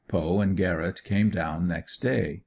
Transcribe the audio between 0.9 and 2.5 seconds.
came down next day.